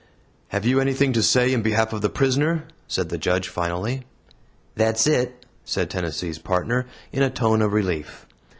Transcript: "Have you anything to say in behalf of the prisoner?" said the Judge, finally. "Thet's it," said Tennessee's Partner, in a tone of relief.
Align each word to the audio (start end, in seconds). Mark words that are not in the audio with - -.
"Have 0.47 0.65
you 0.65 0.79
anything 0.81 1.13
to 1.13 1.21
say 1.21 1.53
in 1.53 1.61
behalf 1.61 1.93
of 1.93 2.01
the 2.01 2.09
prisoner?" 2.09 2.65
said 2.87 3.09
the 3.09 3.19
Judge, 3.19 3.47
finally. 3.47 4.01
"Thet's 4.75 5.05
it," 5.05 5.45
said 5.63 5.91
Tennessee's 5.91 6.39
Partner, 6.39 6.87
in 7.11 7.21
a 7.21 7.29
tone 7.29 7.61
of 7.61 7.71
relief. 7.71 8.25